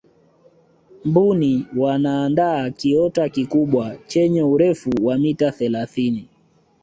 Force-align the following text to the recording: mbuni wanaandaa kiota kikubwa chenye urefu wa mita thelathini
mbuni 1.05 1.65
wanaandaa 1.77 2.69
kiota 2.69 3.29
kikubwa 3.29 3.95
chenye 4.07 4.43
urefu 4.43 4.89
wa 5.01 5.17
mita 5.17 5.51
thelathini 5.51 6.27